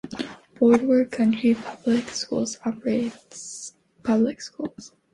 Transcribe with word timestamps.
Broward 0.55 1.11
County 1.11 1.53
Public 1.53 2.09
Schools 2.09 2.57
operates 2.65 3.75
public 4.01 4.41
schools. 4.41 4.93